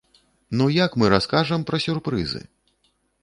Ну 0.59 0.65
як 0.75 0.91
мы 1.03 1.09
раскажам 1.15 1.67
пра 1.69 1.77
сюрпрызы?! 1.85 2.43